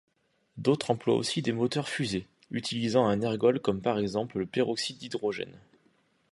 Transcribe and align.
D'autres 0.57 0.89
emploient 0.89 1.13
aussi 1.13 1.43
des 1.43 1.51
moteurs-fusées, 1.51 2.25
utilisant 2.49 3.05
un 3.05 3.21
ergol 3.21 3.59
comme 3.59 3.81
par-exemple 3.83 4.39
le 4.39 4.47
peroxyde 4.47 4.97
d'hydrogène. 4.97 5.55